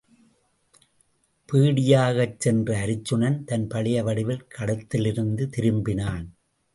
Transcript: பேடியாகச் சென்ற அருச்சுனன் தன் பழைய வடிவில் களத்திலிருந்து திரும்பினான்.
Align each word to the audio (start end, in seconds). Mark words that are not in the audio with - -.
பேடியாகச் 1.49 2.39
சென்ற 2.39 2.77
அருச்சுனன் 2.85 3.37
தன் 3.43 3.67
பழைய 3.67 4.03
வடிவில் 4.03 4.47
களத்திலிருந்து 4.47 5.49
திரும்பினான். 5.57 6.25